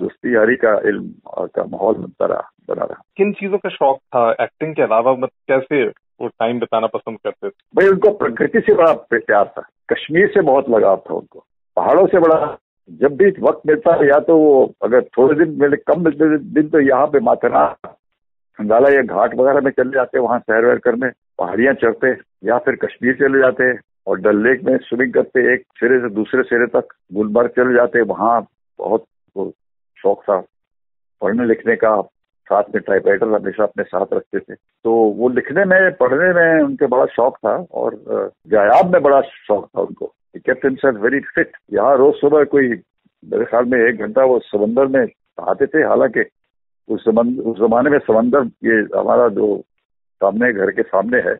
[0.00, 1.14] दोस्ती यारी का इल्म
[1.46, 5.12] का माहौल बनता रहा बना रहा। किन चीज़ों का शौक था एक्टिंग के अलावा?
[5.12, 7.52] मत कैसे वो टाइम बिताना पसंद करते थे?
[7.76, 11.44] भाई उनको प्रकृति से बड़ा प्यार था। कश्मीर से बहुत लगाव था उनको।
[11.76, 12.58] पहाड़ों से बड़ा।
[12.90, 16.80] जब भी वक्त मिलता या तो वो अगर थोड़े दिन मिले कम मिलते दिन तो
[16.80, 17.66] यहाँ पे माथेरा
[18.58, 22.10] खंगाला या घाट वगैरह में चले जाते वहाँ सैर वैर करने पहाड़ियाँ चढ़ते
[22.44, 23.72] या फिर कश्मीर चले जाते
[24.06, 28.00] और डल लेक में स्विमिंग करते एक सिरे से दूसरे सिरे तक गुलमर्ग चले जाते
[28.00, 28.46] वहाँ
[28.78, 29.04] बहुत
[30.06, 30.36] शौक था।
[31.22, 32.00] पढ़ने लिखने का
[32.46, 36.86] साथ में टाइपराइटर हमेशा अपने साथ रखते थे। तो वो लिखने में पढ़ने में उनके
[36.86, 37.94] बड़ा शौक था और
[38.48, 42.68] व्यायाम में बड़ा शौक था उनको। कैप्टन सर वेरी फिट यहाँ रोज सुबह कोई
[43.22, 45.06] मेरे ख्याल में एक घंटा वो समंदर में
[45.40, 46.24] आते थे। हालाँकि
[46.88, 49.62] उस समंदर उस जमाने में समंदर ये हमारा जो
[50.20, 51.34] सामने घर के सामने है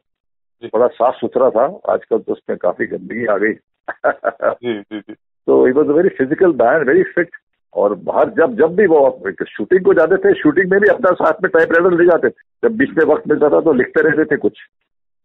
[0.65, 3.53] बड़ा साफ़ सुथरा था। आजकल तो उसमें काफ़ी गंदगी आ गई।
[5.47, 7.31] तो it was a very physical man very fit
[7.75, 11.33] और बाहर जब जब भी वो शूटिंग को जाते थे शूटिंग में भी अपना साथ
[11.43, 14.25] में टाइप राइटर ले जाते थे। जब बीच में वक्त मिलता था तो लिखते रहते
[14.25, 14.59] थे कुछ।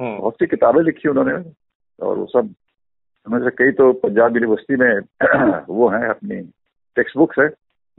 [0.01, 1.33] हम्म। बहुत सी किताबें लिखी उन्होंने।
[2.05, 2.53] और वो सब
[3.27, 4.99] उनमें से कई तो पंजाब यूनिवर्सिटी में
[5.69, 6.35] वो हैं अपनी
[6.95, 7.49] टेक्स्ट बुक्स है।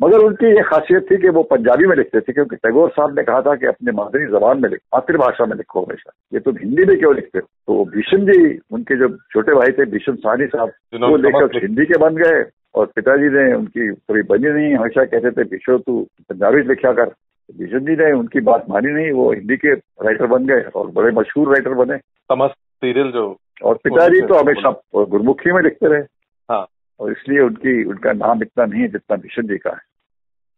[0.00, 3.22] मगर उनकी ये खासियत थी कि वो पंजाबी में लिखते थे क्योंकि टैगोर साहब ने
[3.24, 6.84] कहा था कि अपने मादरी जबान में लिखो मातृभाषा में लिखो हमेशा। ये तुम हिंदी
[6.84, 7.46] में क्यों लिखते हो?
[7.46, 11.98] तो भीषण जी उनके जो छोटे भाई थे भीषण साहनी साहब वो लेकर हिंदी के
[11.98, 16.62] बन गए। और पिताजी ने उनकी कभी बनी नहीं हमेशा कहते थे विश्व तू पंजाबी
[16.68, 17.12] लिखा कर।
[17.48, 21.10] भीषण जी ने उनकी बात मानी नहीं वो हिंदी के राइटर बन गए और बड़े
[21.12, 23.24] मशहूर राइटर बने। समस्त सीरियल जो
[23.64, 26.02] और पिताजी तो हमेशा गुरमुखी में लिखते रहे।
[26.48, 26.66] हाँ।
[27.00, 29.80] और इसलिए उनकी उनका नाम इतना नहीं है जितना भीषण जी का है।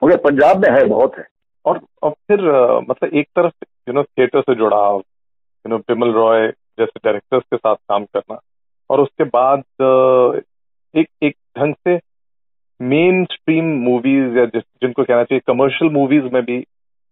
[0.03, 1.27] मगर पंजाब में है बहुत है।
[1.65, 2.41] और और फिर
[2.91, 6.49] मतलब एक तरफ़ यू नो थिएटर से जुड़ा यू नो बिमल रॉय
[6.79, 8.39] जैसे डायरेक्टर्स के साथ काम करना
[8.91, 9.63] और उसके बाद
[10.95, 12.01] एक एक ढंग से
[12.81, 16.65] मेन स्ट्रीम मूवीज़ या जिनको कहना चाहिए कमर्शियल मूवीज़ में भी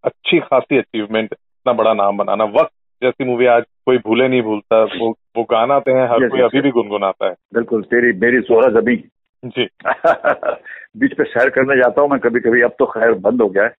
[0.05, 2.70] अच्छी खासी अचीवमेंट इतना बड़ा नाम बनाना। वक्त
[3.02, 6.61] जैसी मूवी आज कोई भूले नहीं भूलता। वो वो गाना आते हैं हर कोई अभी
[6.61, 8.96] भी गुनगुनाता है। बिल्कुल तेरी मेरी सोरा जबी।
[9.44, 9.68] जी।
[10.96, 13.64] बीच पे सैर करने जाता हूँ मैं कभी कभी अब तो खैर बंद हो गया
[13.64, 13.74] है।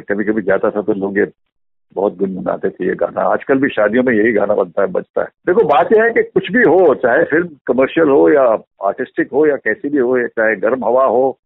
[0.00, 1.24] कभी कभी जाता था तो लोग ये
[1.94, 5.28] बहुत गुनगुनाते थे ये गाना। आजकल भी शादियों में यही गाना बनता है, बजता है।
[5.46, 8.42] देखो, बात यह है कि कुछ भी हो, चाहे फ़िल्म कमर्शियल हो या
[8.86, 11.38] आर्टिस्टिक हो या कैसी भी हो चाहे गर्म हवा हो,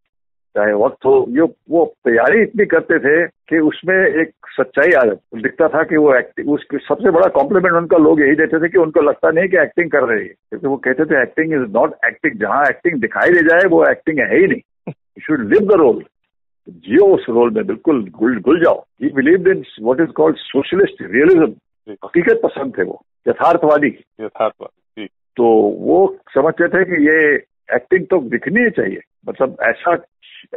[0.57, 5.69] चाहे वक्त हो, ये, वो तैयारी इतनी करते थे कि उसमें एक सच्चाई आ, दिखता
[5.69, 9.01] था कि वो एक्टिंग उसकी सबसे बड़ा कॉम्प्लीमेंट उनका लोग यही देते थे कि उनको
[9.01, 12.41] लगता नहीं कि एक्टिंग कर रहे हैं। क्योंकि वो कहते थे एक्टिंग इज़ नॉट एक्टिंग
[12.41, 16.05] जहाँ एक्टिंग दिखाई दे जाए, वो एक्टिंग है ही नहीं। You should live the role
[16.69, 21.03] जियो उस रोल में बिल्कुल घुल घुल जाओ। He believe in what is called socialist
[21.03, 21.55] realism
[22.05, 23.89] हकीकत पसंद थे वो यथार्थवादी।
[24.21, 25.45] यथार्थवादी तो
[25.81, 25.99] वो
[26.35, 27.35] समझते थे कि ये
[27.77, 29.95] एक्टिंग तो दिखनी ही चाहिए। मतलब ऐसा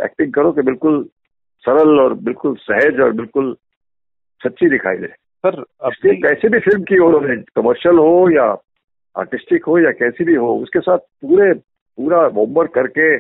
[0.04, 1.04] एक्टिंग करो कि बिल्कुल
[1.66, 3.56] सरल और बिल्कुल सहज और बिल्कुल
[4.42, 7.12] सच्ची दिखाई दे। सर अपनी कैसे भी फ़िल्म की हो
[7.56, 8.46] कमर्शियल हो या
[9.16, 13.16] आर्टिस्टिक हो या कैसी भी हो उसके साथ पूरे पूरा होमवर्क करके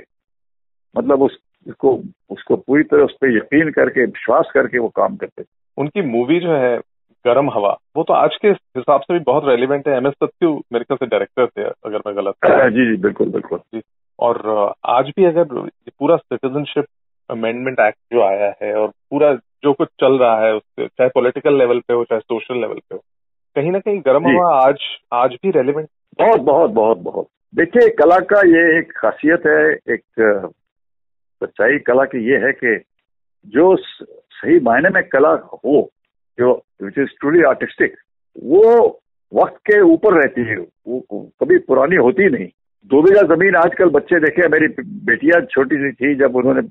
[0.96, 2.00] मतलब उस उसको
[2.30, 5.44] उसको पूरी तरह उस पर यकीन करके विश्वास करके वो काम करते
[5.78, 6.78] उनकी मूवी जो है
[7.26, 10.64] गर्म हवा वो तो आज के हिसाब से भी बहुत रेलिवेंट है। एम एस सत्यू
[10.74, 12.36] मेरे ख्याल से डायरेक्टर थे अगर मैं गलत
[12.74, 13.82] जी जी बिल्कुल बिल्कुल। जी
[14.20, 15.44] और आज भी अगर
[16.00, 16.86] पूरा सिटीजनशिप
[17.30, 21.58] अमेंडमेंट एक्ट जो आया है और पूरा जो कुछ चल रहा है उससे चाहे पॉलिटिकल
[21.58, 23.02] लेवल पे हो चाहे सोशल लेवल पे हो
[23.56, 24.78] कहीं ना कहीं गर्म हवा आज
[25.14, 25.88] आज भी रेलिवेंट
[26.20, 30.02] बहुत बहुत बहुत बहुत। देखिए कला का ये एक खासियत है एक
[31.44, 32.82] सच्चाई कला की ये है कि
[33.48, 35.90] जो सही मायने में कला हो,
[36.40, 37.96] जो विच इज़ ट्रूली आर्टिस्टिक
[38.44, 39.02] वो
[39.34, 41.00] वक्त के ऊपर रहती है। वो
[41.42, 42.48] कभी पुरानी होती नहीं।
[42.86, 44.68] दो बीघा ज़मीन आजकल बच्चे देखे, मेरी
[45.06, 46.62] बेटियाँ छोटी सी थी, जब उन्होंने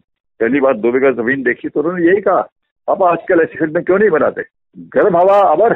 [0.41, 2.49] पहली बार दो बीघा ज़मीन देखी तो उन्होंने यही कहा,
[2.89, 4.43] अब आजकल ऐसी फ़िल्में क्यों नहीं बनाते?
[4.79, 5.75] गर्म हवा अमर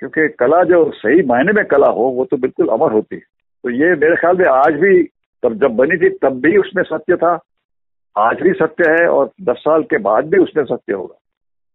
[0.00, 3.22] क्योंकि कला जो सही मायने में कला हो, वो तो बिल्कुल अमर होती है।
[3.62, 5.02] तो ये मेरे ख्याल में आज भी,
[5.42, 7.36] तब जब बनी थी, तब भी उसमें सत्य था।
[8.16, 11.18] आज भी सत्य है और दस साल के बाद भी उसमें सत्य होगा।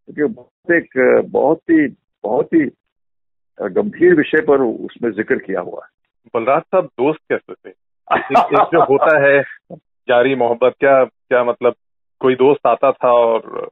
[0.07, 1.87] क्योंकि बहुत एक बहुत ही
[2.23, 2.69] बहुत ही
[3.61, 5.89] गंभीर विषय पर उसमें ज़िक्र किया हुआ है।
[6.35, 7.69] बलराज साहब दोस्त कैसे थे?
[8.15, 9.41] एक जो होता है
[10.07, 11.73] जारी मोहब्बत क्या क्या मतलब
[12.19, 13.69] कोई दोस्त आता था और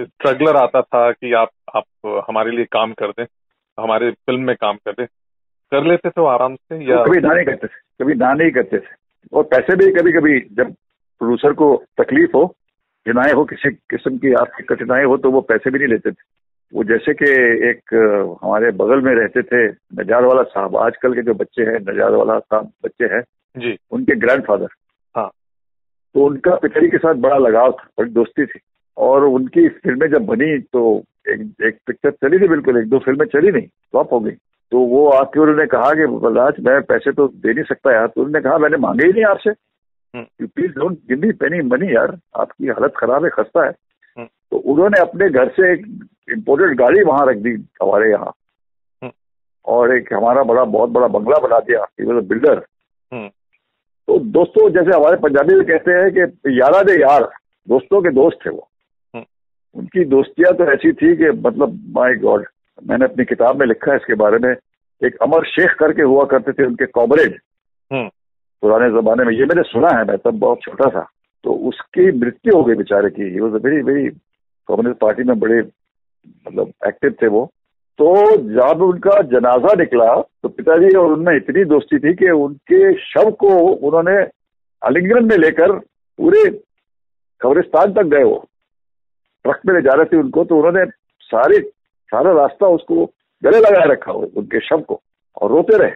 [0.00, 3.24] स्ट्रगलर आता था कि आप आप हमारे लिए काम कर दें
[3.80, 5.06] हमारे फ़िल्म में काम कर रहे
[5.72, 8.50] कर लेते थे वो आराम से या कभी ना नहीं करते थे कभी ना नहीं
[8.50, 8.94] करते थे।
[9.32, 10.74] और पैसे भी कभी कभी जब
[11.20, 12.44] प्रोड्यूसर को तकलीफ़ हो
[13.06, 16.22] जिनाए हो किसी किस्म की आर्थिक कठिनाई हो तो वो पैसे भी नहीं लेते थे।
[16.72, 17.30] वो जैसे कि
[17.68, 17.94] एक
[18.44, 19.66] हमारे बगल में रहते थे
[20.00, 23.22] नजार वाला साहब आजकल के जो बच्चे हैं नजार वाला साहब बच्चे हैं
[23.56, 24.68] जी। उनके ग्रैंडफादर
[25.14, 25.28] हाँ।
[26.14, 28.60] तो उनका पिताजी के साथ बड़ा लगाव था बड़ी दोस्ती थी।
[28.96, 30.82] और उनकी फ़िल्में जब बनी तो
[31.28, 34.30] एक एक पिक्चर चली थी बिल्कुल एक दो फ़िल्में चली नहीं फ्लॉप हो गई।
[34.72, 38.20] तो वो आके उन्होंने कहा कि बलराज मैं पैसे तो दे नहीं सकता यार। तो
[38.20, 39.50] उन्होंने कहा मैंने मांगे ही नहीं आपसे।
[40.16, 43.70] You please don't give me penny money यार आपकी हालत खराब है खस्ता है
[44.16, 45.86] हम्म। तो उन्होंने अपने घर से एक
[46.32, 47.50] इम्पोर्टेड गाड़ी वहाँ रख दी
[47.82, 48.32] हमारे यहाँ
[49.02, 49.12] हम्म।
[49.64, 52.64] और एक हमारा बड़ा बहुत बड़ा बंगला बना दिया बिल्डर
[53.12, 53.28] हम्म।
[54.08, 57.30] तो दोस्तों जैसे हमारे पंजाबी में कहते हैं कि यारा दे यार
[57.68, 58.68] दोस्तों के दोस्त थे वो।
[59.76, 62.46] उनकी दोस्तियाँ तो ऐसी थी कि मतलब माय गॉड
[62.86, 64.56] मैंने अपनी किताब में लिखा है इसके बारे में
[65.02, 67.40] एक अमर शेख करके हुआ करते थे उनके कॉमरेड।
[68.62, 71.06] पुराने जमाने में, ये मैंने सुना है, मैं तब बहुत छोटा था
[71.44, 74.08] तो उसकी मृत्यु हो गई बेचारे की। A very very
[74.68, 77.44] communist party में बड़े मतलब एक्टिव थे वो।
[77.98, 83.30] तो जब उनका जनाजा निकला तो पिताजी और उनमें इतनी दोस्ती थी कि उनके शव
[83.30, 83.48] को
[83.88, 84.16] उन्होंने
[84.82, 86.44] अलिंगन में लेकर पूरे
[87.40, 88.44] कब्रिस्तान तक गए वो।
[89.44, 90.84] ट्रक में ले जा रहे थे उनको तो उन्होंने
[91.22, 91.58] सारे,
[92.12, 93.04] सारा रास्ता उसको
[93.42, 95.00] गले लगाए रखा, उनके शव को,
[95.42, 95.90] और रोते रहे।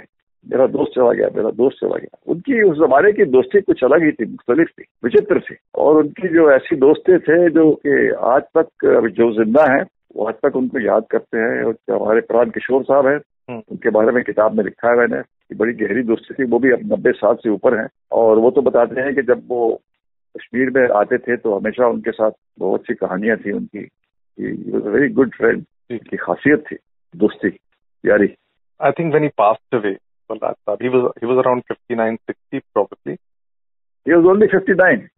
[0.47, 4.03] मेरा दोस्त चला गया मेरा दोस्त चला गया। उनकी उस जमाने की दोस्ती कुछ अलग
[4.05, 7.95] ही थी मुख्तलिफ़ थी विचित्र थी। और उनकी जो ऐसी दोस्तें थे जो कि
[8.31, 9.83] आज तक जो ज़िंदा है
[10.17, 13.17] वो आज तक उनको याद करते हैं। और हमारे प्राण किशोर साहब हैं
[13.51, 16.59] हम्म। उनके बारे में किताब में लिखा है मैंने कि बड़ी गहरी दोस्ती थी वो
[16.59, 19.73] भी अब नब्बे साल से ऊपर हैं। और वो तो बताते हैं कि जब वो
[20.35, 23.89] कश्मीर में आते थे तो हमेशा उनके साथ बहुत सी कहानियाँ थी उनकी
[24.39, 26.77] वेरी गुड फ्रेंड की खासियत थी
[27.15, 27.57] दोस्ती
[28.05, 28.35] यारी।
[28.81, 29.93] I think when he passed away,
[30.33, 33.19] Balraj Saab, he was he was around 59, 60 probably.
[34.09, 35.09] Was only fifty nine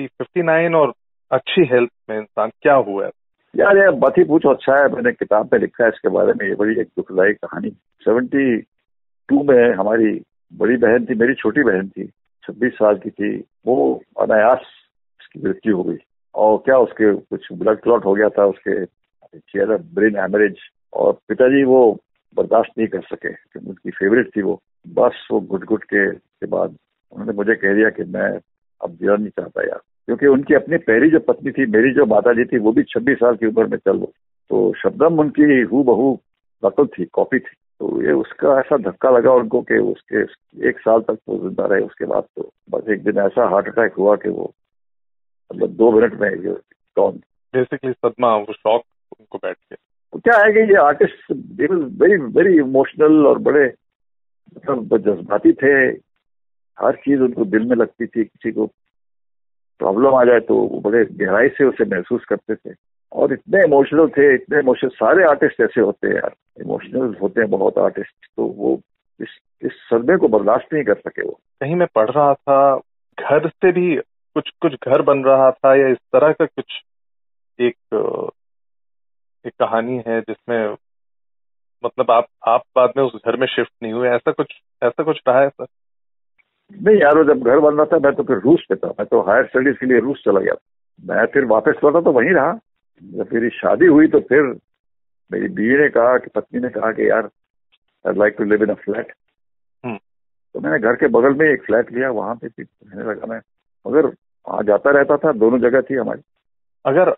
[0.00, 0.92] See, 59 और
[1.30, 3.04] अच्छी हेल्थ में इंसान क्या हुआ?
[3.04, 3.10] है
[3.56, 6.48] यार ये बात ही पूछो अच्छा है मैंने किताब में लिखा है इसके बारे में
[6.48, 8.60] ये बड़ी एक दुखदायी कहानी। सेवेंटी
[9.28, 12.06] टू में हमारी बड़ी बहन थी मेरी छोटी बहन थी
[12.46, 14.60] छब्बीस साल की थी वो अनायास
[15.20, 15.96] उसकी मृत्यु हो गई।
[16.34, 18.84] और क्या उसके कुछ ब्लड क्लॉट हो गया था उसके
[19.76, 20.56] ब्रेन हेमरेज
[20.92, 21.98] और पिताजी वो
[22.36, 26.76] बर्दाश्त नहीं कर सके उनकी फेवरेट थी वो। बस वो घुट घुट के के बाद
[27.12, 28.28] उन्होंने मुझे कह दिया कि मैं
[28.80, 32.32] अब जीना नहीं चाहता यार। क्योंकि उनकी अपनी पहली जो पत्नी थी, मेरी जो माता
[32.32, 34.12] जी थी, वो भी छब्बीस साल की उम्र में चल गई
[34.50, 36.12] तो शब्दम उनकी हु बहू
[36.62, 40.22] नकल थी कॉपी थी। तो ये उसका ऐसा धक्का लगा उनको कि उसके
[40.68, 43.94] एक साल तक वो ज़िंदा रहे, उसके बाद तो बस एक दिन ऐसा हार्ट अटैक
[43.94, 44.52] हुआ कि वो
[45.50, 46.54] मतलब दो मिनट में ये
[46.96, 47.20] कौन
[47.54, 48.82] बेसिकली सदमा, वो शॉक
[49.20, 49.76] उनको बैठ गया।
[50.18, 53.64] क्या है कि ये आर्टिस्ट वेरी वेरी इमोशनल और बड़े
[54.56, 55.72] मतलब जज्बाती थे।
[56.78, 58.66] हर चीज़ उनको दिल में लगती थी, किसी को
[59.80, 62.74] प्रॉब्लम आ जाए तो वो बड़े गहराई से उसे महसूस करते थे।
[63.12, 67.50] और इतने इमोशनल थे, इतने इमोशनल सारे आर्टिस्ट ऐसे होते हैं यार। इमोशनल होते हैं
[67.50, 68.80] बहुत आर्टिस्ट तो वो
[69.20, 72.76] इस इस सदमे को बर्दाश्त नहीं कर सके वो। कहीं मैं पढ़ रहा था,
[73.18, 73.96] घर से भी
[74.36, 76.80] कुछ कुछ घर बन रहा था या इस तरह का कुछ
[77.58, 77.76] एक
[79.44, 80.76] एक कहानी है जिसमें
[81.84, 84.52] मतलब आप आप बाद में उस घर में शिफ्ट नहीं हुए। ऐसा कुछ
[84.82, 85.66] ऐसा कुछ रहा है सर
[86.70, 89.06] नहीं यार वो जब घर बन रहा था मैं तो फिर रूस पे था। मैं
[89.06, 90.54] तो हायर स्टडीज़ के लिए रूस चला गया
[91.00, 92.52] मैं फिर वापस लौटा तो वहीं रहा।
[93.02, 94.42] जब मेरी शादी हुई तो फिर
[95.30, 97.28] मेरी बीवी ने कहा कि पत्नी ने कहा कि यार
[98.04, 99.12] I like to live in a flat
[100.54, 103.40] तो मैंने घर के बगल में एक फ्लैट लिया वहाँ पे भी रहने लगा मैं।
[103.86, 106.22] मगर वहाँ जाता रहता था दोनों जगह थी हमारी।
[106.84, 107.10] अगर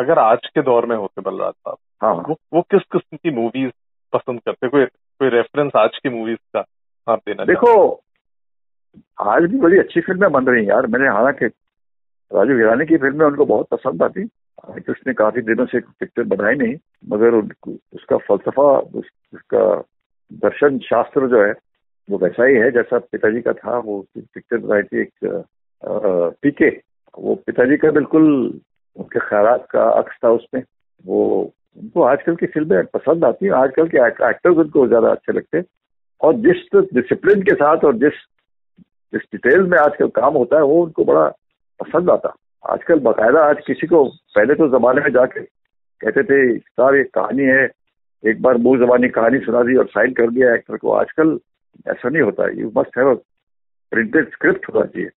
[0.00, 3.70] अगर आज के दौर में होते बलराज साहब हाँ। वो वो किस किस्म की मूवीज़
[4.12, 6.64] पसंद करते कोई कोई रेफरेंस आज की मूवीज़ का
[7.06, 7.72] आप देना देखो
[9.20, 11.46] आज भी बड़ी अच्छी फ़िल्में बन रही हैं यार। मैंने हालाँकि
[12.30, 16.54] राजू हिरानी की फ़िल्में उनको बहुत पसंद आती। हालाँकि उसने काफ़ी दिनों से पिक्चर बनाई
[16.54, 16.74] नहीं
[17.08, 19.64] मगर उसका फलसफा उस, उसका
[20.30, 21.52] दर्शन शास्त्र जो है
[22.08, 25.44] वो वैसा ही है जैसा पिताजी का था। वो पिक्चर बनाई थी एक
[26.42, 26.70] पीके।
[27.18, 28.26] वो पिताजी का बिल्कुल
[29.00, 30.62] उनके ख्याल का अक्स था उसमें।
[31.04, 35.58] वो, उनको आजकल की फ़िल्में पसंद आती हैं, आजकल के एक्टर्स उनको ज़्यादा अच्छे लगते
[35.58, 35.64] हैं।
[36.20, 38.26] और जिस डिसिप्लिन के साथ और जिस
[39.12, 41.26] जिस डिटेल में आजकल काम होता है, वो उनको बड़ा
[41.80, 42.34] पसंद आता
[42.64, 47.44] आजकल बाकायदा आज किसी को, पहले तो जमाने में जाके कहते थे सर एक कहानी
[47.44, 47.64] है,
[48.24, 51.38] एक बार मूल जबानी कहानी सुना दी और साइन कर दिया एक्टर को। आजकल
[51.88, 53.14] ऐसा नहीं होता you must have
[53.92, 55.08] printed script होना चाहिए।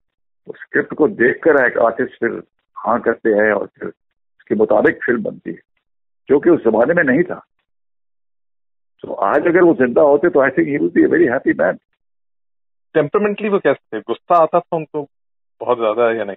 [0.48, 2.42] उस स्क्रिप्ट को देखकर एक आर्टिस्ट फिर
[2.86, 5.60] हाँ करते हैं और फिर उसके मुताबिक फ़िल्म बनती है
[6.30, 7.42] जो कि उस जमाने में नहीं था।
[9.04, 11.78] तो आज अगर वो ज़िंदा होते तो I think he would be very happy man
[12.96, 14.02] temperamentally वो कैसे थे?
[14.02, 15.02] गुस्सा आता था उनको
[15.62, 16.36] बहुत ज़्यादा या नहीं?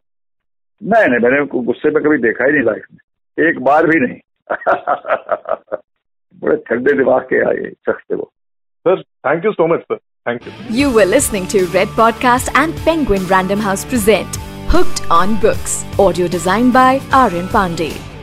[0.82, 4.00] नहीं नहीं मैंने उनको गुस्से में कभी देखा ही नहीं लाइफ में। एक बार भी
[4.06, 4.18] नहीं।
[6.42, 8.30] बड़े ठंडे दिमाग के आए शख्स थे वो।
[8.86, 9.96] Sir thank you so much sir
[10.28, 15.38] thank you you were listening to Red Podcast and Penguin Random House present Hooked on
[15.40, 15.84] Books.
[15.96, 18.15] Audio designed by Aryan Pandey.